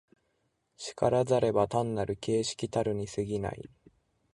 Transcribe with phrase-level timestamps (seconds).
[0.95, 3.69] 然らざれば単なる形式たるに過ぎない。